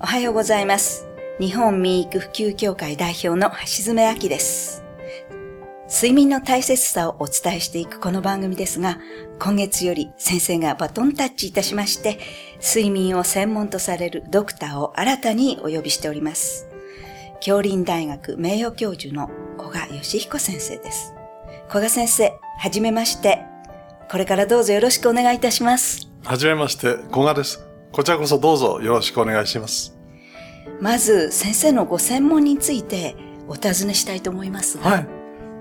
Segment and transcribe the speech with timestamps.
[0.00, 1.06] おはようございます。
[1.38, 4.82] 日本民育普及協会代表の橋爪明です。
[5.88, 8.98] 睡眠の大切さをお伝えしていくこの番組ですが、
[9.38, 12.18] 今月より先生がバトンタッチいたしまして、
[12.60, 16.66] 睡眠を専門とされるドクターを新たにお呼びしております。
[17.40, 21.14] 京林大学名誉教授の古賀義彦先生です。
[21.68, 23.44] 古賀先生、はじめまして。
[24.10, 26.08] これからどうぞよろしくお願いいたします。
[26.24, 27.71] はじめまして、古賀です。
[27.92, 29.94] こちらこそどうぞよろしくお願いします。
[30.80, 33.14] まず先生のご専門について
[33.48, 34.90] お尋ねしたいと思いますが。
[34.90, 35.08] はい。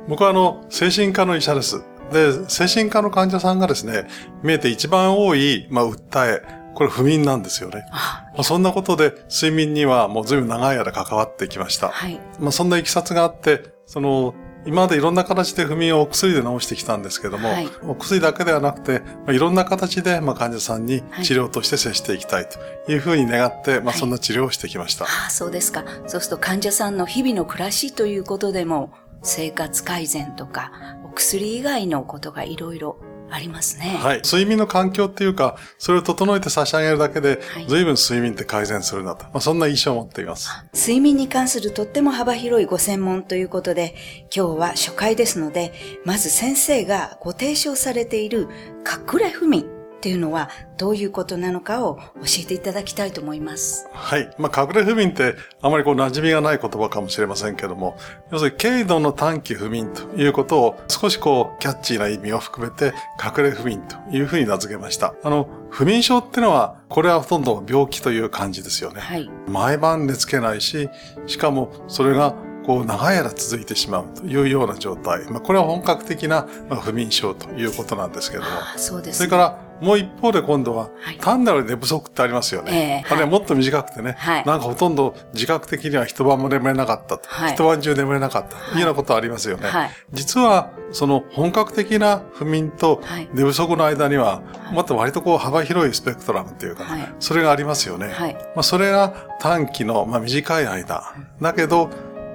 [0.07, 1.83] 僕はあの、精神科の医者です。
[2.11, 4.07] で、精神科の患者さんがですね、
[4.43, 6.41] 見えて一番多い、まあ、訴え、
[6.73, 7.85] これ不眠なんですよね。
[7.91, 11.89] あまあ、そんなことで睡眠にはもう随分長い間関わってきました。
[11.89, 12.19] はい。
[12.39, 14.33] まあ、そんないきさつがあって、その、
[14.65, 25.05] 今までいろんな形で不眠をお薬で治してきたんですけども、はいお薬だけではなくて、まあ、いろんな形で、まあ、患者さんにはい治療として接していきたいというふうに願って、まあ、はいそんな治療をしてきました。
[25.05, 25.83] ああ、そうですか。
[26.07, 30.71] そうすると患者さんの日々の暮らしということでも、生活改善とか、
[31.05, 32.97] お薬以外のことがいろいろ
[33.31, 33.97] ありますね。
[34.01, 34.21] はい。
[34.23, 39.25] 睡眠の環境っていうか、それを整えて差し上げるだけではい、随分睡眠って改善するなと。
[39.25, 40.49] まあ、そんな印象を持っています。
[40.73, 43.95] 睡眠に関するとっても幅広いご専門ということで、
[44.35, 45.73] 今日は初回ですので、
[46.05, 48.47] まず先生がご提唱されている
[48.85, 50.49] 隠れ不眠っていうのは
[50.79, 52.01] どういうことなのかを教
[52.39, 53.87] えていただきたいと思います。
[53.93, 54.33] はい。
[54.39, 57.95] まあ、隠れ不眠ってあまりこう馴染みがない言葉かもしれませんけども、
[58.31, 65.13] 要するに軽度の短期不眠ということを少しこうキャッチーな意味を含めて隠れ不眠というふうに名付けました。
[65.23, 69.01] あの、不眠症ってのは、これはほとんど病気という感じですよね。
[69.01, 69.29] はい。
[69.47, 70.89] 毎晩寝つけないし、
[71.27, 72.33] しかもそれが
[72.65, 75.25] こう長い間続いてしまうというような状態。
[75.29, 78.49] まあ、これは本格的なまあ不眠症ということなんですけども。
[78.49, 81.17] ああ、そうです、それからもう一方で今度ははい。
[81.19, 83.03] 単なる寝不足ってありますよね。
[83.09, 84.45] あれもっと短くてね、はい。
[84.45, 87.53] なんかほとんど自覚的には一晩も眠れなかったと、はい。
[87.53, 88.55] 一晩中眠れなかった。
[88.55, 88.75] とい。
[88.75, 89.67] いうようなことありますよね。
[89.67, 89.89] はい。
[90.11, 93.29] 実はその本格的な不眠とはい。
[93.33, 94.73] 寝不足の間には、い。
[94.73, 97.13] もっと割とこう幅広いスペクトラムっていうか、はい。
[97.19, 98.09] それがありますよね。
[98.09, 98.33] はい。
[98.55, 101.03] まあ、それが短期の、まあ、短い間。
[101.41, 101.89] だけど、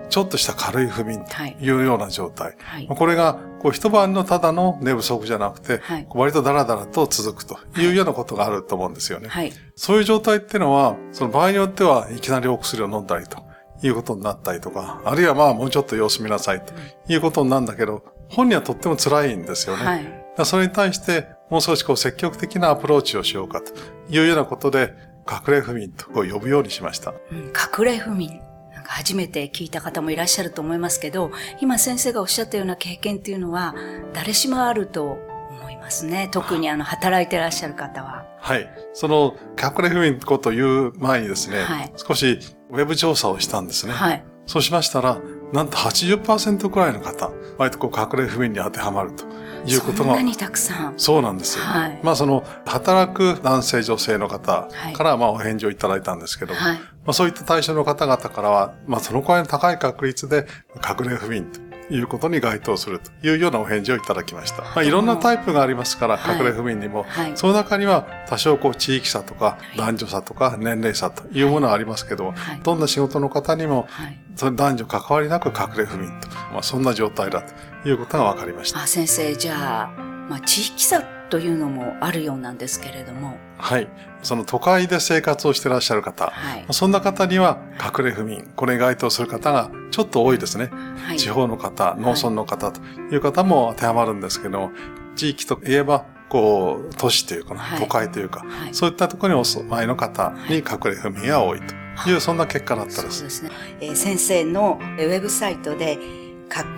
[0.09, 2.57] ちょっとした軽い不眠というような状態。
[2.59, 9.29] はいまあこれが、こう一晩のただの寝不足じゃなくて、はい割とダラダラと続くというようなことがあると思うんですよね。
[9.29, 9.53] はい。
[9.75, 13.43] そういう状態っていうのは、その場合によってはいきなりお薬を飲んだりと
[13.83, 16.73] いうことになったりとか、あるいはまあもうちょっと様子見なさいと
[17.13, 19.85] いうことになるんだけど、本人はとっても辛いんですよね。
[19.85, 23.73] はいそれに対して、もう少しこう積極的なアプローチをしようかと
[24.11, 24.93] いうようなことで、
[25.29, 27.15] 隠れ不眠と呼ぶようにしました。
[27.33, 28.41] うん隠れ不眠。
[28.87, 31.31] か初めて聞いた方もいらっしゃると思いますけど、
[31.61, 33.75] 今先生がおっしゃったような経験っていうのは、
[34.13, 35.19] 誰しもあると
[35.51, 36.29] 思いますね。
[36.33, 38.25] 特にあの、働いてらっしゃる方は。
[38.39, 38.69] はい。
[38.93, 42.39] その、隠れ不眠ことを言う前にですね、はい少し
[42.71, 43.93] ウェブ調査をしたんですね。
[43.93, 44.25] はい。
[44.47, 45.19] そうしましたら、
[45.53, 49.25] なんと80%くらいの方、割とこう隠れ不眠に当てはまると
[49.65, 50.95] いうことがそんなにたくさん。
[50.97, 51.65] そうなんですよ。
[51.65, 56.77] はいまあその、働く男性女性の方はいからまあお返事をいただいたんですけども、はい。
[56.77, 60.47] まあそういった対象の方々からは、まあそのくらいの高い確率で
[60.77, 64.63] 隠れ不眠ということに該当するというようなお返事をいただきました。
[64.63, 66.39] まあいろんなタイプがありますから、はい。
[66.39, 67.37] 隠れ不眠にも、はい。
[67.37, 69.79] その中には多少こう地域差とかい。
[69.79, 72.61] 男女差とか年齢差というものがありますけど、はい。
[72.63, 73.89] どんな仕事の方にも
[74.37, 78.83] 男女関わりなく隠れ不眠と、まあそんな状態だということが分かりました。
[78.83, 83.89] あ、先生、じゃあ、まあ、地域差というのもあるようなんですけれども、はい。
[84.23, 86.67] その都会で生活をしていらっしゃる方、はい。
[86.71, 90.71] そんな方には隠れ不眠、これに該当する方がちょっと多いですね。
[91.07, 91.19] はい。
[91.19, 92.81] 地方の方、農村の方と
[93.13, 94.71] いう方も当てはまるんですけども、
[95.17, 101.61] 地域といえば、こう、都市というか都会というか、はいそういったところにお住まいの方に隠れ不眠が多い
[102.05, 103.19] という、そんな結果だったです。
[103.19, 103.51] そうですね。
[103.81, 105.99] えー先生のえーウェブサイトで、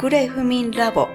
[0.03, 1.09] 隠れ不眠ラボ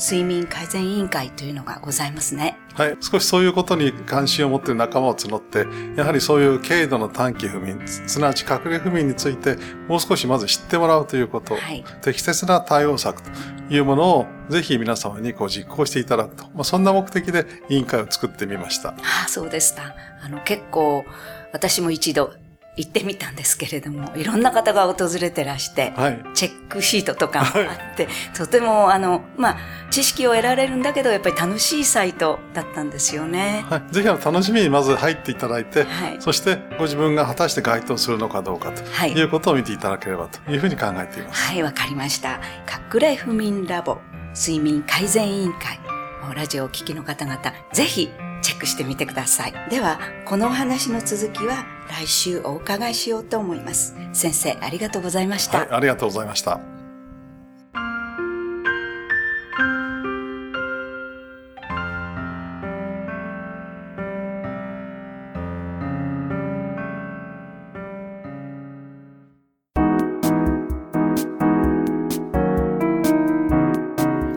[0.00, 2.56] 睡眠改善委員会というのがございますね。
[2.72, 2.96] はい。
[3.00, 9.58] 少しそういうことに関心を持っている仲間を募って、やはりそういう軽度の短期不眠、すすなわち隠れ不眠について、
[9.88, 13.30] もう少しまず知ってもらうということ、はい適切な対応策と
[13.68, 18.90] いうものを、ぜひ皆様にこう実行していただくと、まあ、そんな目的で委員会を作ってみました。
[18.90, 18.94] あ
[19.26, 19.94] あ、そうでした。
[20.24, 21.04] あの、結構、
[21.52, 22.32] 私も一度
[22.80, 26.24] 行ってみたんですけれども、いろんな方が訪れてらして、はい。
[26.34, 29.58] チェックシートとかもあって、とても、あの、まあ、
[29.90, 33.64] 知識を得られるんだけど、やっぱり楽しいサイトだったんですよね。
[33.68, 33.92] はい。
[33.92, 41.52] ぜひ楽しみにまず入っていただいて、はいそしてご自分が果たして該当するのかどうかとはいいうことを見ていただければというふうに考えています。
[41.52, 42.40] はい、わかりました。
[42.92, 43.98] 隠れ不眠ラボ
[44.34, 45.80] 睡眠改善委員会。
[46.34, 47.40] ラジオをお聞きの方々、
[47.72, 48.08] ぜひ
[48.60, 49.54] クしてみてください。
[49.70, 53.96] では、このお話の続きは来週お伺いしようと思います。
[54.12, 55.58] 先生、ありがとうございました。
[55.58, 56.79] はい、ありがとうございました。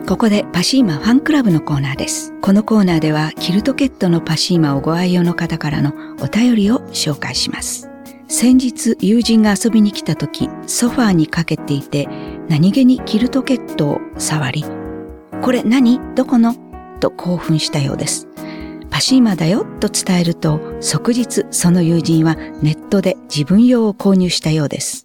[0.06, 2.34] ここでパシーマファンクラブのコーナーです。
[2.42, 7.88] このコーナーではキルトケットのパシーマをご愛用の方からのお便りを紹介します。
[8.28, 12.06] 先日友人が遊びに来た時ソファーにかけていて
[12.48, 14.64] 何気にキルトケットを触り
[15.40, 15.98] これ何？
[16.14, 16.54] どこの？
[17.00, 18.28] と興奮したようです。
[18.90, 25.03] パシーマだよと伝えると即日その友人はネットで自分用を購入したようです。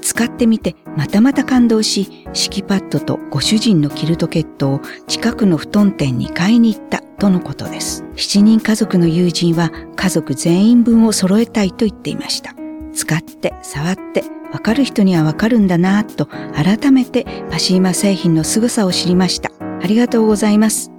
[0.00, 8.04] 使ってみてまたまた感動し、敷きパッドとご主人のキルトケットを近くの布団店に買いに行ったとのことです。
[8.14, 12.54] 7人家族の友人は家族全員分を揃えたいと言っていました。
[12.92, 19.50] 使って、触って、わかる人にはわかるんだなぁと改めてパシーマ製品の凄さを知りました。
[19.60, 20.90] ありがとうございます。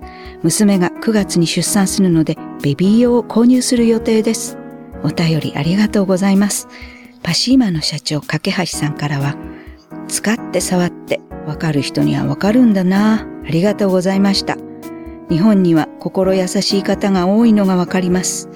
[0.44, 4.58] 娘が9月に出産するのでベビー用を購入する予定です。
[5.04, 6.68] お便りありがとうございます。
[7.24, 9.36] パシーマの社長、架橋さんからは、
[10.08, 14.58] 使って触ってわかる人にはわかるんだなありがとうございました。
[15.30, 18.50] 日本には心優しい方が多いのがわかります。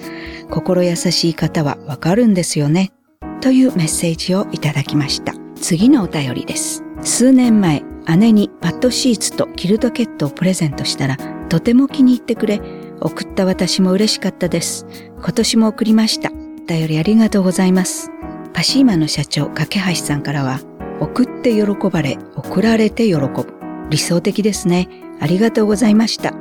[0.50, 2.92] 心優しい方はわかるんですよね。
[3.40, 5.34] というメッセージをいただきました。
[5.56, 6.82] 次のお便りです。
[7.02, 7.82] 数年前、
[8.18, 11.16] 姉にパッドシーツとキルトケットをプレゼントしたら、
[11.48, 12.60] とても気に入ってくれ、
[13.00, 14.86] 送った私も嬉しかったです。
[15.18, 16.30] 今年も送りました。
[16.30, 18.10] お便りありがとうございます。
[18.54, 20.60] パシーマの社長、架橋さんからは、
[21.00, 23.52] 送って喜ばれ、送られて喜ぶ。
[23.90, 24.88] 理想的ですね。
[25.20, 26.32] ありがとうございました。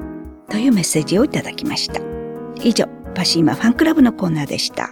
[0.49, 2.01] というメッセージをいただきました。
[2.63, 4.91] 以上、パシーマファンクラブのコーナーでした。